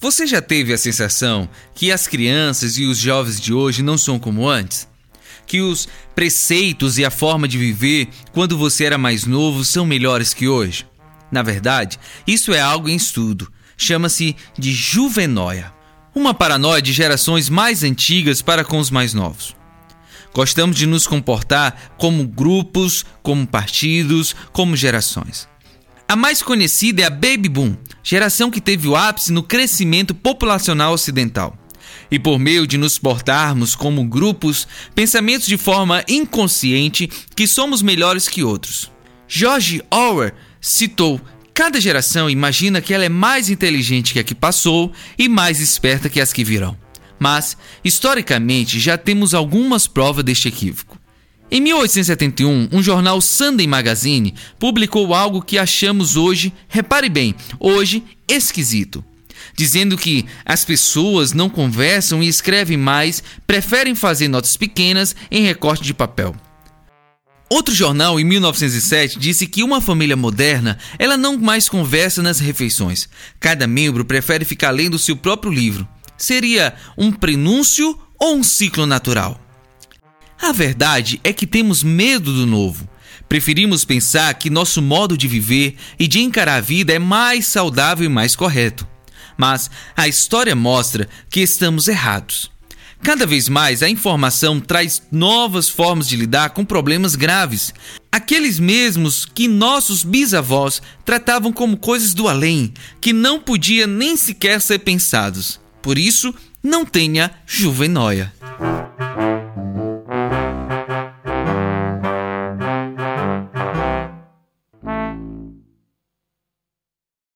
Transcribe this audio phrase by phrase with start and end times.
[0.00, 4.18] Você já teve a sensação que as crianças e os jovens de hoje não são
[4.18, 4.88] como antes?
[5.46, 10.32] Que os preceitos e a forma de viver quando você era mais novo são melhores
[10.32, 10.86] que hoje?
[11.30, 13.52] Na verdade, isso é algo em estudo.
[13.76, 15.72] Chama-se de juvenóia.
[16.14, 19.54] Uma paranoia de gerações mais antigas para com os mais novos.
[20.32, 25.48] Gostamos de nos comportar como grupos, como partidos, como gerações.
[26.08, 30.92] A mais conhecida é a Baby Boom, geração que teve o ápice no crescimento populacional
[30.92, 31.56] ocidental.
[32.10, 38.28] E por meio de nos portarmos como grupos, pensamentos de forma inconsciente que somos melhores
[38.28, 38.90] que outros.
[39.28, 41.20] George Orwell citou:
[41.54, 46.08] Cada geração imagina que ela é mais inteligente que a que passou e mais esperta
[46.08, 46.76] que as que virão.
[47.18, 50.99] Mas, historicamente, já temos algumas provas deste equívoco.
[51.52, 59.04] Em 1871, um jornal Sunday Magazine publicou algo que achamos hoje, repare bem, hoje esquisito.
[59.56, 65.82] Dizendo que as pessoas não conversam e escrevem mais, preferem fazer notas pequenas em recorte
[65.82, 66.36] de papel.
[67.50, 73.08] Outro jornal, em 1907, disse que uma família moderna, ela não mais conversa nas refeições.
[73.40, 75.88] Cada membro prefere ficar lendo seu próprio livro.
[76.16, 79.49] Seria um prenúncio ou um ciclo natural?
[80.42, 82.88] A verdade é que temos medo do novo.
[83.28, 88.06] Preferimos pensar que nosso modo de viver e de encarar a vida é mais saudável
[88.06, 88.88] e mais correto.
[89.36, 92.50] Mas a história mostra que estamos errados.
[93.02, 97.72] Cada vez mais a informação traz novas formas de lidar com problemas graves,
[98.10, 104.60] aqueles mesmos que nossos bisavós tratavam como coisas do além, que não podia nem sequer
[104.60, 105.60] ser pensados.
[105.80, 108.32] Por isso, não tenha juvenóia.